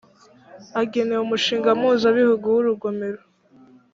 agenewe 0.81 1.21
umushinga 1.23 1.69
mpuzabihugu 1.79 2.45
w 2.53 2.57
urugomero 2.61 3.21